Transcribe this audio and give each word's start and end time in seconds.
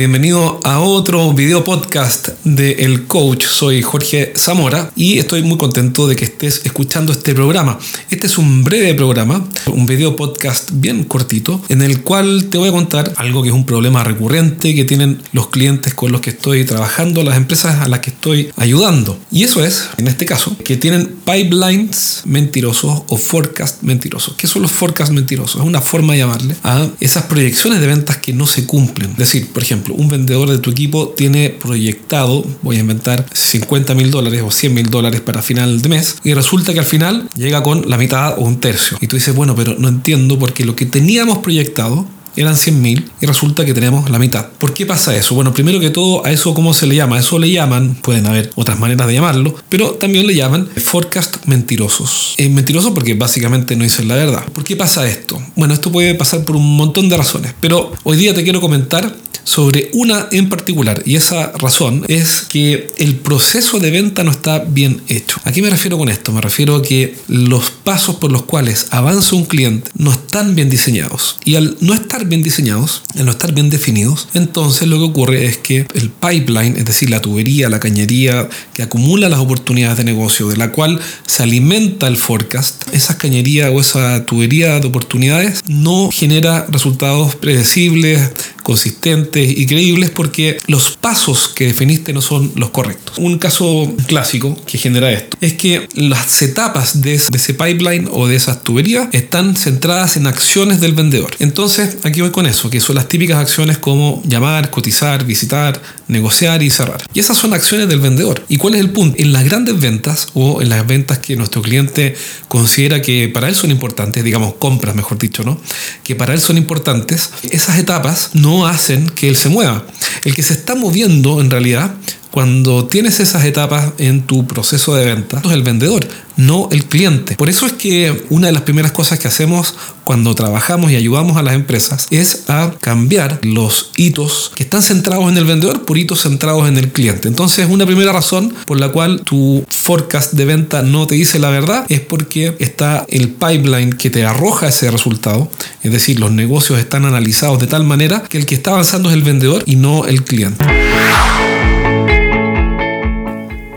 bienvenido 0.00 0.60
a 0.64 0.80
otro 0.80 1.34
video 1.34 1.62
podcast 1.62 2.28
de 2.44 2.72
El 2.72 3.06
Coach. 3.06 3.44
Soy 3.44 3.82
Jorge 3.82 4.32
Zamora 4.34 4.90
y 4.96 5.18
estoy 5.18 5.42
muy 5.42 5.58
contento 5.58 6.08
de 6.08 6.16
que 6.16 6.24
estés 6.24 6.62
escuchando 6.64 7.12
este 7.12 7.34
programa. 7.34 7.78
Este 8.08 8.26
es 8.26 8.38
un 8.38 8.64
breve 8.64 8.94
programa, 8.94 9.46
un 9.66 9.84
video 9.84 10.16
podcast 10.16 10.70
bien 10.72 11.04
cortito, 11.04 11.60
en 11.68 11.82
el 11.82 12.00
cual 12.00 12.46
te 12.48 12.56
voy 12.56 12.70
a 12.70 12.72
contar 12.72 13.12
algo 13.16 13.42
que 13.42 13.50
es 13.50 13.54
un 13.54 13.66
problema 13.66 14.02
recurrente 14.02 14.74
que 14.74 14.86
tienen 14.86 15.20
los 15.32 15.48
clientes 15.48 15.92
con 15.92 16.12
los 16.12 16.22
que 16.22 16.30
estoy 16.30 16.64
trabajando, 16.64 17.22
las 17.22 17.36
empresas 17.36 17.82
a 17.82 17.88
las 17.88 18.00
que 18.00 18.08
estoy 18.08 18.50
ayudando. 18.56 19.18
Y 19.30 19.44
eso 19.44 19.62
es, 19.62 19.90
en 19.98 20.08
este 20.08 20.24
caso, 20.24 20.56
que 20.64 20.78
tienen 20.78 21.14
pipelines 21.26 22.22
mentirosos 22.24 23.02
o 23.06 23.18
forecast 23.18 23.82
mentirosos. 23.82 24.34
¿Qué 24.38 24.46
son 24.46 24.62
los 24.62 24.72
forecasts 24.72 25.14
mentirosos? 25.14 25.60
Es 25.60 25.66
una 25.66 25.82
forma 25.82 26.14
de 26.14 26.20
llamarle 26.20 26.56
a 26.62 26.88
esas 27.00 27.24
proyecciones 27.24 27.82
de 27.82 27.86
ventas 27.86 28.16
que 28.16 28.32
no 28.32 28.46
se 28.46 28.64
cumplen. 28.64 29.10
Es 29.10 29.18
decir, 29.18 29.48
por 29.52 29.62
ejemplo, 29.62 29.89
un 29.90 30.08
vendedor 30.08 30.50
de 30.50 30.58
tu 30.58 30.70
equipo 30.70 31.08
tiene 31.08 31.50
proyectado, 31.50 32.44
voy 32.62 32.76
a 32.76 32.80
inventar, 32.80 33.26
50 33.32 33.94
mil 33.94 34.10
dólares 34.10 34.42
o 34.44 34.50
100 34.50 34.74
mil 34.74 34.90
dólares 34.90 35.20
para 35.20 35.42
final 35.42 35.82
de 35.82 35.88
mes 35.88 36.16
y 36.24 36.34
resulta 36.34 36.72
que 36.72 36.78
al 36.78 36.84
final 36.84 37.28
llega 37.36 37.62
con 37.62 37.88
la 37.88 37.96
mitad 37.96 38.38
o 38.38 38.42
un 38.42 38.60
tercio. 38.60 38.98
Y 39.00 39.06
tú 39.06 39.16
dices, 39.16 39.34
bueno, 39.34 39.54
pero 39.54 39.74
no 39.78 39.88
entiendo 39.88 40.38
porque 40.38 40.64
lo 40.64 40.76
que 40.76 40.86
teníamos 40.86 41.38
proyectado 41.38 42.06
eran 42.36 42.54
100.000 42.54 43.04
y 43.20 43.26
resulta 43.26 43.64
que 43.64 43.74
tenemos 43.74 44.08
la 44.10 44.18
mitad. 44.18 44.46
¿Por 44.58 44.72
qué 44.72 44.86
pasa 44.86 45.14
eso? 45.16 45.34
Bueno, 45.34 45.52
primero 45.52 45.80
que 45.80 45.90
todo, 45.90 46.24
a 46.24 46.30
eso 46.30 46.54
cómo 46.54 46.74
se 46.74 46.86
le 46.86 46.94
llama? 46.94 47.18
eso 47.18 47.38
le 47.38 47.50
llaman, 47.50 47.96
pueden 47.96 48.26
haber 48.26 48.50
otras 48.54 48.78
maneras 48.78 49.06
de 49.06 49.14
llamarlo, 49.14 49.54
pero 49.68 49.92
también 49.92 50.26
le 50.26 50.34
llaman 50.34 50.68
forecast 50.76 51.44
mentirosos. 51.46 52.34
Es 52.36 52.50
mentiroso 52.50 52.94
porque 52.94 53.14
básicamente 53.14 53.76
no 53.76 53.84
dicen 53.84 54.08
la 54.08 54.14
verdad. 54.14 54.44
¿Por 54.52 54.64
qué 54.64 54.76
pasa 54.76 55.06
esto? 55.06 55.40
Bueno, 55.56 55.74
esto 55.74 55.90
puede 55.90 56.14
pasar 56.14 56.44
por 56.44 56.56
un 56.56 56.76
montón 56.76 57.08
de 57.08 57.16
razones, 57.16 57.54
pero 57.60 57.92
hoy 58.04 58.16
día 58.16 58.34
te 58.34 58.42
quiero 58.42 58.60
comentar 58.60 59.14
sobre 59.44 59.90
una 59.92 60.28
en 60.32 60.48
particular 60.48 61.02
y 61.04 61.16
esa 61.16 61.52
razón 61.52 62.04
es 62.08 62.42
que 62.48 62.88
el 62.98 63.16
proceso 63.16 63.78
de 63.78 63.90
venta 63.90 64.24
no 64.24 64.30
está 64.30 64.60
bien 64.60 65.00
hecho. 65.08 65.40
¿A 65.44 65.52
qué 65.52 65.62
me 65.62 65.70
refiero 65.70 65.98
con 65.98 66.08
esto? 66.08 66.32
Me 66.32 66.40
refiero 66.40 66.76
a 66.76 66.82
que 66.82 67.16
los 67.28 67.70
pasos 67.70 68.16
por 68.16 68.32
los 68.32 68.42
cuales 68.42 68.86
avanza 68.90 69.36
un 69.36 69.44
cliente 69.44 69.90
no 69.96 70.12
están 70.12 70.54
bien 70.54 70.70
diseñados 70.70 71.38
y 71.44 71.56
al 71.56 71.76
no 71.80 71.94
estar 71.94 72.24
bien 72.26 72.42
diseñados, 72.42 73.02
al 73.18 73.24
no 73.26 73.30
estar 73.30 73.52
bien 73.52 73.70
definidos, 73.70 74.28
entonces 74.34 74.88
lo 74.88 74.98
que 74.98 75.04
ocurre 75.04 75.46
es 75.46 75.58
que 75.58 75.86
el 75.94 76.10
pipeline, 76.10 76.76
es 76.76 76.84
decir, 76.84 77.10
la 77.10 77.20
tubería, 77.20 77.68
la 77.68 77.80
cañería 77.80 78.48
que 78.74 78.82
acumula 78.82 79.28
las 79.28 79.40
oportunidades 79.40 79.98
de 79.98 80.04
negocio, 80.04 80.48
de 80.48 80.56
la 80.56 80.72
cual 80.72 81.00
se 81.26 81.42
alimenta 81.42 82.06
el 82.06 82.16
forecast, 82.16 82.82
esa 82.92 83.18
cañería 83.18 83.70
o 83.70 83.80
esa 83.80 84.24
tubería 84.26 84.80
de 84.80 84.86
oportunidades 84.86 85.60
no 85.66 86.10
genera 86.12 86.66
resultados 86.70 87.34
predecibles, 87.36 88.30
consistentes 88.62 89.50
y 89.56 89.66
creíbles 89.66 90.10
porque 90.10 90.58
los 90.66 90.96
pasos 90.96 91.48
que 91.48 91.66
definiste 91.66 92.12
no 92.12 92.22
son 92.22 92.52
los 92.56 92.70
correctos. 92.70 93.18
Un 93.18 93.38
caso 93.38 93.92
clásico 94.06 94.56
que 94.66 94.78
genera 94.78 95.10
esto 95.10 95.36
es 95.40 95.54
que 95.54 95.88
las 95.94 96.42
etapas 96.42 97.00
de 97.00 97.14
ese 97.14 97.54
pipeline 97.54 98.08
o 98.10 98.26
de 98.26 98.36
esas 98.36 98.62
tuberías 98.62 99.08
están 99.12 99.56
centradas 99.56 100.16
en 100.16 100.26
acciones 100.26 100.80
del 100.80 100.94
vendedor. 100.94 101.30
Entonces, 101.38 101.98
aquí 102.04 102.20
voy 102.20 102.30
con 102.30 102.46
eso, 102.46 102.70
que 102.70 102.80
son 102.80 102.96
las 102.96 103.08
típicas 103.08 103.38
acciones 103.38 103.78
como 103.78 104.22
llamar, 104.26 104.70
cotizar, 104.70 105.24
visitar, 105.24 105.80
negociar 106.08 106.62
y 106.62 106.70
cerrar. 106.70 107.02
Y 107.14 107.20
esas 107.20 107.36
son 107.36 107.54
acciones 107.54 107.88
del 107.88 108.00
vendedor. 108.00 108.44
¿Y 108.48 108.56
cuál 108.56 108.74
es 108.74 108.80
el 108.80 108.90
punto? 108.90 109.16
En 109.18 109.32
las 109.32 109.44
grandes 109.44 109.80
ventas 109.80 110.28
o 110.34 110.62
en 110.62 110.68
las 110.68 110.86
ventas 110.86 111.18
que 111.18 111.36
nuestro 111.36 111.62
cliente 111.62 112.14
considera 112.48 113.00
que 113.02 113.28
para 113.28 113.48
él 113.48 113.54
son 113.54 113.70
importantes, 113.70 114.24
digamos 114.24 114.54
compras 114.54 114.94
mejor 114.94 115.18
dicho, 115.18 115.44
¿no? 115.44 115.60
Que 116.02 116.14
para 116.14 116.34
él 116.34 116.40
son 116.40 116.56
importantes, 116.56 117.30
esas 117.50 117.78
etapas 117.78 118.30
no 118.34 118.49
hacen 118.66 119.08
que 119.08 119.28
él 119.28 119.36
se 119.36 119.48
mueva. 119.48 119.84
El 120.24 120.34
que 120.34 120.42
se 120.42 120.54
está 120.54 120.74
moviendo 120.74 121.40
en 121.40 121.50
realidad 121.50 121.94
cuando 122.30 122.86
tienes 122.86 123.20
esas 123.20 123.44
etapas 123.44 123.92
en 123.98 124.22
tu 124.22 124.46
proceso 124.46 124.94
de 124.94 125.04
venta, 125.04 125.40
es 125.44 125.50
el 125.50 125.62
vendedor, 125.62 126.06
no 126.36 126.68
el 126.70 126.84
cliente. 126.84 127.36
Por 127.36 127.48
eso 127.48 127.66
es 127.66 127.72
que 127.72 128.24
una 128.30 128.46
de 128.46 128.52
las 128.52 128.62
primeras 128.62 128.92
cosas 128.92 129.18
que 129.18 129.28
hacemos 129.28 129.74
cuando 130.04 130.34
trabajamos 130.34 130.90
y 130.90 130.96
ayudamos 130.96 131.36
a 131.36 131.42
las 131.42 131.54
empresas 131.54 132.08
es 132.10 132.44
a 132.48 132.72
cambiar 132.80 133.38
los 133.42 133.90
hitos 133.96 134.50
que 134.54 134.64
están 134.64 134.82
centrados 134.82 135.28
en 135.30 135.38
el 135.38 135.44
vendedor 135.44 135.84
por 135.84 135.98
hitos 135.98 136.22
centrados 136.22 136.68
en 136.68 136.78
el 136.78 136.90
cliente. 136.90 137.28
Entonces, 137.28 137.68
una 137.68 137.86
primera 137.86 138.12
razón 138.12 138.54
por 138.64 138.78
la 138.80 138.88
cual 138.88 139.22
tu 139.22 139.64
forecast 139.68 140.32
de 140.32 140.44
venta 140.44 140.82
no 140.82 141.06
te 141.06 141.14
dice 141.14 141.38
la 141.38 141.50
verdad 141.50 141.84
es 141.88 142.00
porque 142.00 142.56
está 142.58 143.04
el 143.08 143.28
pipeline 143.28 143.92
que 143.92 144.10
te 144.10 144.24
arroja 144.24 144.68
ese 144.68 144.90
resultado. 144.90 145.50
Es 145.82 145.92
decir, 145.92 146.18
los 146.20 146.32
negocios 146.32 146.78
están 146.78 147.04
analizados 147.04 147.60
de 147.60 147.66
tal 147.66 147.84
manera 147.84 148.22
que 148.22 148.38
el 148.38 148.46
que 148.46 148.54
está 148.54 148.72
avanzando 148.72 149.10
es 149.10 149.14
el 149.14 149.22
vendedor 149.22 149.62
y 149.66 149.76
no 149.76 150.06
el 150.06 150.24
cliente. 150.24 150.64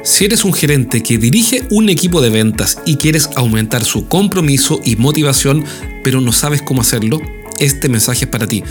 Si 0.04 0.26
eres 0.26 0.44
un 0.44 0.52
gerente 0.52 1.02
que 1.02 1.18
dirige 1.18 1.64
un 1.70 1.88
equipo 1.88 2.20
de 2.20 2.30
ventas 2.30 2.78
y 2.86 2.98
quieres 2.98 3.30
aumentar 3.38 3.86
su 3.86 4.10
compromiso 4.10 4.82
y 4.84 4.98
motivación, 4.98 5.64
pero 6.04 6.20
no 6.20 6.34
sabes 6.34 6.62
cómo 6.62 6.82
hacerlo, 6.82 7.22
este 7.60 7.88
mensaje 7.88 8.26
es 8.26 8.30
para 8.30 8.46
ti. 8.46 8.66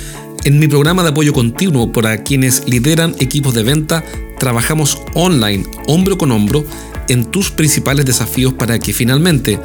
En 0.44 0.58
mi 0.58 0.68
programa 0.68 1.02
de 1.02 1.08
apoyo 1.08 1.32
continuo 1.32 1.90
para 1.90 2.22
quienes 2.22 2.68
lideran 2.68 3.14
equipos 3.18 3.54
de 3.54 3.62
venta, 3.62 4.04
trabajamos 4.38 5.00
online, 5.14 5.64
hombro 5.86 6.18
con 6.18 6.32
hombro, 6.32 6.66
en 7.08 7.24
tus 7.24 7.50
principales 7.50 8.04
desafíos 8.04 8.52
para 8.52 8.78
que 8.78 8.92
finalmente 8.92 9.58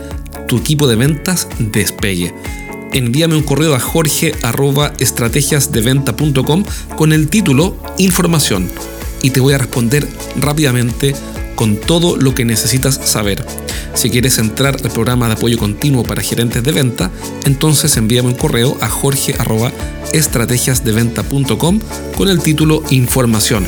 tu 0.47 0.59
equipo 0.59 0.87
de 0.87 0.95
ventas 0.95 1.49
despegue. 1.59 2.33
Envíame 2.93 3.35
un 3.35 3.43
correo 3.43 3.75
a 3.75 3.81
jorge.estrategiasdeventa.com 3.81 6.63
con 6.95 7.11
el 7.11 7.27
título 7.27 7.75
Información 7.97 8.69
y 9.21 9.31
te 9.31 9.41
voy 9.41 9.53
a 9.53 9.57
responder 9.57 10.07
rápidamente 10.37 11.13
con 11.57 11.75
todo 11.75 12.15
lo 12.15 12.33
que 12.33 12.45
necesitas 12.45 13.01
saber. 13.03 13.45
Si 13.95 14.09
quieres 14.11 14.37
entrar 14.37 14.77
al 14.81 14.91
programa 14.91 15.27
de 15.27 15.33
apoyo 15.33 15.57
continuo 15.57 16.03
para 16.03 16.21
gerentes 16.21 16.63
de 16.63 16.71
venta, 16.71 17.11
entonces 17.43 17.97
envíame 17.97 18.29
un 18.29 18.35
correo 18.35 18.77
a 18.79 18.87
jorge.estrategiasdeventa.com 18.87 21.81
con 22.15 22.29
el 22.29 22.39
título 22.39 22.81
Información. 22.91 23.65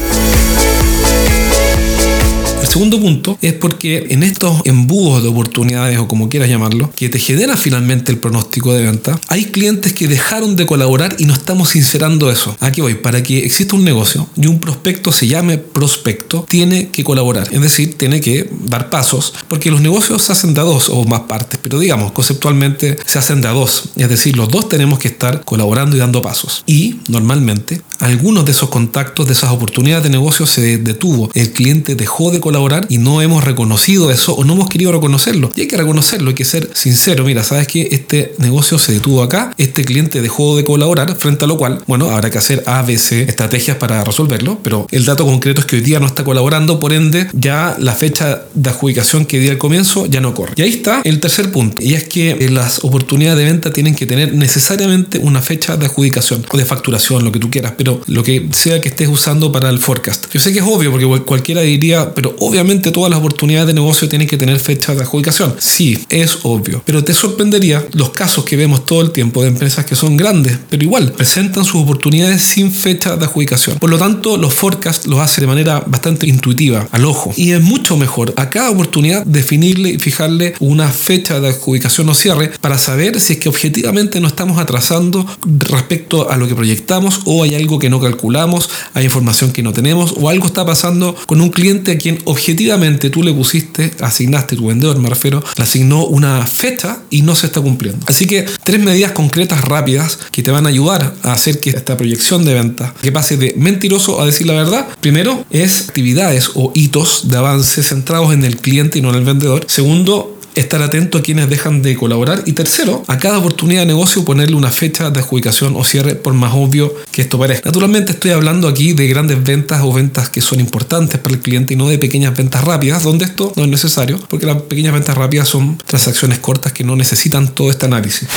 El 2.62 2.68
segundo 2.68 3.00
punto 3.00 3.38
es 3.42 3.54
porque 3.54 4.08
en 4.10 4.22
estos 4.22 4.62
embudos 4.66 5.24
de 5.24 5.30
oportunidades 5.30 5.98
o 5.98 6.08
como 6.08 6.30
quieras 6.30 6.50
llamarlo, 6.50 6.92
que 6.96 7.10
te 7.10 7.18
genera 7.18 7.58
finalmente 7.58 8.12
el 8.12 8.20
pronóstico 8.20 8.74
de 8.74 8.84
venta, 8.84 9.20
hay 9.28 9.46
clientes 9.46 9.94
que 9.94 10.08
dejaron 10.08 10.56
de 10.56 10.66
colaborar 10.66 11.16
y 11.20 11.26
no 11.26 11.34
estamos 11.34 11.70
sincerando 11.70 12.30
eso. 12.30 12.56
Aquí 12.60 12.82
voy, 12.82 12.96
para 12.96 13.24
que 13.24 13.40
exista 13.46 13.76
un 13.76 13.84
negocio 13.84 14.30
y 14.36 14.48
un 14.48 14.60
prospecto 14.60 15.12
se 15.12 15.28
llame 15.28 15.58
prospecto, 15.58 16.46
tiene 16.48 16.90
que 16.90 17.04
colaborar, 17.04 17.48
es 17.52 17.62
decir, 17.62 17.98
tiene 17.98 18.22
que 18.22 18.50
dar 18.66 18.90
pasos, 18.90 19.34
porque 19.48 19.72
los 19.72 19.82
negocios 19.82 20.22
se 20.22 20.34
hacen 20.34 20.54
de 20.54 20.62
a 20.62 20.66
dos 20.66 20.90
o 20.90 21.04
más 21.06 21.22
partes, 21.22 21.60
pero 21.62 21.80
digamos, 21.80 22.12
conceptualmente 22.12 22.98
se 23.06 23.20
hacen 23.20 23.42
de 23.42 23.48
a 23.48 23.52
dos, 23.52 23.90
es 23.96 24.10
decir, 24.10 24.38
los 24.38 24.50
dos 24.50 24.70
tenemos 24.70 25.00
que 25.00 25.08
estar 25.08 25.44
colaborando 25.44 25.96
y 25.96 26.00
dando 26.00 26.22
pasos. 26.22 26.64
Y 26.68 27.00
normalmente 27.08 27.82
algunos 28.00 28.46
de 28.46 28.52
esos 28.52 28.70
contactos, 28.70 29.28
de 29.28 29.34
esas 29.34 29.52
oportunidades 29.52 30.04
de 30.04 30.10
negocio 30.10 30.46
se 30.46 30.78
detuvo, 30.78 31.30
el 31.34 31.52
cliente 31.52 31.96
dejó 31.96 32.32
de 32.32 32.40
colaborar 32.40 32.86
y 32.90 32.98
no 32.98 33.22
hemos 33.22 33.44
reconocido 33.44 34.12
eso 34.12 34.34
o 34.34 34.44
no 34.44 34.54
hemos 34.54 34.70
querido 34.70 34.92
reconocerlo. 34.92 35.52
Y 35.56 35.62
hay 35.62 35.68
que 35.68 35.78
reconocerlo, 35.78 36.30
hay 36.30 36.36
que 36.36 36.46
ser 36.46 36.70
sincero. 36.74 37.24
Mira, 37.26 37.44
sabes 37.44 37.68
que 37.68 37.90
este 37.92 38.34
negocio 38.38 38.80
se 38.80 38.94
detuvo 38.94 39.22
acá, 39.22 39.54
este 39.58 39.84
cliente 39.84 40.22
dejó 40.22 40.56
de 40.56 40.64
colaborar, 40.64 41.16
frente 41.18 41.46
a 41.46 41.48
lo 41.48 41.58
cual, 41.58 41.84
bueno, 41.88 42.10
habrá 42.10 42.30
que 42.30 42.38
hacer 42.38 42.64
A, 42.66 42.82
B, 42.82 42.98
C 42.98 43.24
estrategias 43.24 43.78
para 43.78 44.04
resolverlo, 44.04 44.60
pero 44.64 44.88
el 44.92 45.06
dato 45.06 45.26
concreto 45.26 45.62
es 45.62 45.68
que 45.68 45.78
hoy 45.78 45.82
día 45.82 46.00
no 46.00 46.06
está 46.06 46.24
colaborando, 46.24 46.80
por 46.80 46.94
ende, 46.94 47.28
ya 47.34 47.76
la 47.80 47.94
fecha 47.94 48.44
de 48.54 48.70
adjudicación 48.70 49.26
que 49.26 49.40
di 49.40 49.50
al 49.50 49.58
comienzo 49.58 50.06
ya 50.06 50.22
no 50.22 50.34
corre. 50.34 50.54
Y 50.56 50.62
ahí 50.62 50.70
está 50.70 51.02
el 51.04 51.20
tercer 51.20 51.52
punto, 51.52 51.82
y 51.82 51.94
es 51.94 52.06
que 52.06 52.32
eh, 52.32 52.50
las 52.50 52.84
oportunidades 52.84 53.38
de 53.38 53.46
venta 53.46 53.74
tienen 53.74 53.96
que 53.96 54.06
tener 54.06 54.34
necesariamente 54.34 55.20
una 55.20 55.42
fecha 55.42 55.78
de 55.78 55.86
adjudicación 55.86 56.46
o 56.50 56.58
de 56.58 56.66
facturación, 56.66 57.24
lo 57.24 57.32
que 57.32 57.40
tú 57.40 57.50
quieras, 57.50 57.74
pero 57.78 57.89
lo 58.08 58.24
que 58.24 58.48
sea 58.52 58.82
que 58.82 58.90
estés 58.90 59.08
usando 59.08 59.52
para 59.52 59.70
el 59.70 59.80
forecast. 59.80 60.26
Yo 60.32 60.40
sé 60.40 60.54
que 60.54 60.60
es 60.60 60.66
obvio 60.66 60.92
porque 60.92 61.08
cualquiera 61.24 61.62
diría, 61.62 62.14
pero 62.14 62.36
obviamente 62.40 62.92
todas 62.92 63.10
las 63.10 63.20
oportunidades 63.20 63.68
de 63.68 63.74
negocio 63.74 64.08
tienen 64.08 64.28
que 64.28 64.38
tener 64.38 64.60
fecha 64.60 64.96
de 64.96 65.02
adjudicación. 65.02 65.56
Sí, 65.60 66.06
es 66.10 66.40
obvio. 66.44 66.82
Pero 66.86 67.04
te 67.04 67.14
sorprendería 67.14 67.86
los 67.94 68.12
casos 68.12 68.46
que 68.46 68.56
vemos 68.56 68.86
todo 68.86 69.02
el 69.02 69.12
tiempo 69.12 69.42
de 69.42 69.50
empresas 69.50 69.86
que 69.86 69.96
son 69.96 70.18
grandes, 70.18 70.58
pero 70.70 70.84
igual 70.84 71.12
presentan 71.14 71.66
sus 71.66 71.82
oportunidades 71.82 72.42
sin 72.42 72.72
fecha 72.72 73.16
de 73.16 73.26
adjudicación. 73.26 73.80
Por 73.80 73.90
lo 73.90 73.98
tanto, 73.98 74.38
los 74.38 74.54
forecasts 74.54 75.08
los 75.08 75.20
hace 75.20 75.42
de 75.42 75.48
manera 75.48 75.84
bastante 75.86 76.28
intuitiva, 76.28 76.88
al 76.92 77.06
ojo. 77.06 77.34
Y 77.36 77.52
es 77.52 77.62
mucho 77.62 77.98
mejor 77.98 78.34
a 78.36 78.50
cada 78.50 78.70
oportunidad 78.70 79.26
definirle 79.26 79.92
y 79.92 80.00
fijarle 80.00 80.54
una 80.60 80.90
fecha 80.90 81.40
de 81.40 81.50
adjudicación 81.50 82.10
o 82.10 82.14
cierre 82.14 82.52
para 82.62 82.78
saber 82.78 83.20
si 83.20 83.34
es 83.34 83.40
que 83.40 83.50
objetivamente 83.50 84.20
no 84.20 84.28
estamos 84.28 84.60
atrasando 84.60 85.26
respecto 85.46 86.30
a 86.30 86.38
lo 86.38 86.48
que 86.48 86.56
proyectamos 86.56 87.22
o 87.26 87.44
hay 87.44 87.56
algo 87.56 87.79
que 87.80 87.90
no 87.90 88.00
calculamos, 88.00 88.70
hay 88.94 89.06
información 89.06 89.52
que 89.52 89.64
no 89.64 89.74
tenemos 89.74 90.14
o 90.18 90.30
algo 90.30 90.48
está 90.48 90.66
pasando 90.66 91.16
con 91.26 91.42
un 91.42 91.50
cliente 91.50 91.94
a 91.94 91.98
quien 91.98 92.20
objetivamente 92.26 93.10
tú 93.10 93.24
le 93.24 93.34
pusiste, 93.34 93.92
asignaste 94.02 94.56
tu 94.56 94.68
vendedor, 94.68 95.00
me 95.00 95.10
refiero, 95.10 95.44
le 95.58 95.64
asignó 95.64 96.06
una 96.06 96.46
fecha 96.46 97.00
y 97.10 97.22
no 97.22 97.36
se 97.36 97.48
está 97.48 97.62
cumpliendo. 97.62 98.06
Así 98.08 98.28
que 98.28 98.46
tres 98.64 98.80
medidas 98.80 99.12
concretas 99.12 99.62
rápidas 99.62 100.20
que 100.32 100.44
te 100.44 100.52
van 100.52 100.66
a 100.66 100.70
ayudar 100.70 101.14
a 101.24 101.34
hacer 101.34 101.60
que 101.60 101.72
esta 101.72 101.98
proyección 101.98 102.46
de 102.46 102.54
venta 102.54 102.94
que 103.02 103.12
pase 103.12 103.38
de 103.38 103.54
mentiroso 103.58 104.22
a 104.22 104.26
decir 104.26 104.48
la 104.48 104.54
verdad. 104.54 104.88
Primero 105.02 105.46
es 105.50 105.88
actividades 105.90 106.52
o 106.56 106.72
hitos 106.76 107.30
de 107.30 107.38
avance 107.38 107.84
centrados 107.84 108.34
en 108.34 108.44
el 108.44 108.58
cliente 108.58 109.00
y 109.00 109.02
no 109.02 109.10
en 109.10 109.16
el 109.16 109.24
vendedor. 109.24 109.66
Segundo, 109.68 110.39
estar 110.56 110.82
atento 110.82 111.18
a 111.18 111.22
quienes 111.22 111.50
dejan 111.50 111.82
de 111.82 111.96
colaborar. 111.96 112.44
Y 112.46 112.54
tercero, 112.54 113.04
a 113.08 113.18
cada 113.18 113.40
oportunidad 113.40 113.82
de 113.82 113.88
negocio 113.88 114.26
ponerle 114.26 114.56
una 114.56 114.72
fecha 114.72 115.10
de 115.10 115.20
adjudicación 115.20 115.76
o 115.76 115.84
cierre, 115.84 116.16
por 116.16 116.34
más 116.34 116.54
obvio 116.54 116.94
que 117.12 117.22
esto 117.22 117.40
parezca. 117.40 117.70
Naturalmente 117.70 118.14
estoy 118.14 118.32
hablando 118.32 118.68
aquí 118.68 118.94
de 118.94 119.08
grandes 119.08 119.44
ventas 119.44 119.82
o 119.84 119.94
ventas 119.94 120.30
que 120.30 120.42
son 120.42 120.60
importantes 120.60 121.20
para 121.20 121.36
el 121.36 121.42
cliente 121.42 121.74
y 121.74 121.78
no 121.78 121.88
de 121.88 121.98
pequeñas 121.98 122.36
ventas 122.36 122.64
rápidas, 122.64 123.04
donde 123.04 123.26
esto 123.26 123.54
no 123.56 123.64
es 123.64 123.70
necesario, 123.70 124.20
porque 124.30 124.46
las 124.46 124.62
pequeñas 124.64 124.94
ventas 124.94 125.18
rápidas 125.18 125.48
son 125.48 125.78
transacciones 125.86 126.40
cortas 126.40 126.74
que 126.74 126.84
no 126.84 126.96
necesitan 126.96 127.54
todo 127.54 127.70
este 127.70 127.86
análisis. 127.86 128.28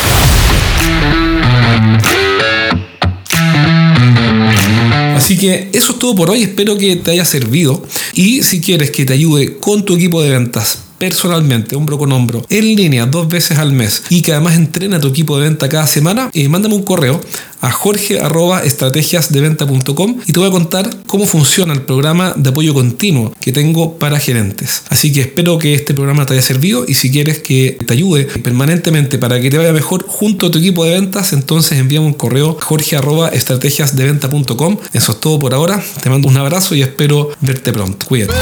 Así 5.17 5.37
que 5.39 5.71
eso 5.73 5.93
es 5.93 5.99
todo 5.99 6.17
por 6.17 6.31
hoy, 6.31 6.43
espero 6.43 6.77
que 6.77 6.97
te 6.97 7.13
haya 7.13 7.25
servido 7.25 7.83
y 8.13 8.43
si 8.43 8.61
quieres 8.61 8.91
que 8.91 9.05
te 9.05 9.13
ayude 9.13 9.57
con 9.59 9.85
tu 9.85 9.95
equipo 9.95 10.21
de 10.21 10.31
ventas 10.31 10.79
personalmente, 11.03 11.75
hombro 11.75 11.99
con 11.99 12.13
hombro, 12.13 12.47
en 12.49 12.77
línea, 12.77 13.07
dos 13.07 13.27
veces 13.27 13.59
al 13.59 13.73
mes, 13.73 14.05
y 14.09 14.23
que 14.23 14.31
además 14.31 14.55
entrena 14.55 15.01
tu 15.01 15.09
equipo 15.09 15.37
de 15.37 15.49
venta 15.49 15.69
cada 15.69 15.89
semana, 15.89 16.31
eh, 16.33 16.49
mándame 16.49 16.77
un 16.77 16.85
correo 16.85 17.21
a 17.63 17.73
jorge.estrategiasdeventa.com 17.73 20.17
y 20.27 20.33
te 20.33 20.39
voy 20.39 20.49
a 20.49 20.53
contar 20.53 20.91
cómo 21.07 21.27
funciona 21.27 21.73
el 21.73 21.81
programa 21.83 22.35
de 22.37 22.51
apoyo 22.51 22.75
continuo 22.75 23.33
que 23.41 23.53
tengo 23.53 23.99
para 23.99 24.21
gerentes. 24.21 24.83
Así 24.91 25.11
que 25.13 25.23
espero 25.23 25.57
que 25.59 25.75
este 25.75 25.95
programa 25.95 26.27
te 26.27 26.35
haya 26.35 26.43
servido 26.43 26.85
y 26.87 26.93
si 26.95 27.11
quieres 27.11 27.39
que 27.39 27.79
te 27.87 27.95
ayude 27.95 28.25
permanentemente 28.25 29.17
para 29.19 29.41
que 29.41 29.49
te 29.49 29.57
vaya 29.59 29.73
mejor 29.73 30.05
junto 30.07 30.47
a 30.47 30.51
tu 30.51 30.59
equipo 30.59 30.85
de 30.85 30.91
ventas, 30.93 31.33
entonces 31.33 31.79
envíame 31.79 32.07
un 32.07 32.15
correo 32.15 32.59
a 32.61 32.65
jorge.estrategiasdeventa.com. 32.65 34.79
Eso 34.93 35.13
es 35.13 35.21
todo 35.21 35.39
por 35.39 35.55
ahora. 35.55 35.81
Te 36.03 36.11
mando 36.11 36.27
un 36.29 36.37
abrazo 36.37 36.75
y 36.75 36.83
espero 36.83 37.31
verte 37.41 37.73
pronto. 37.73 38.05
Cuídate. 38.07 38.35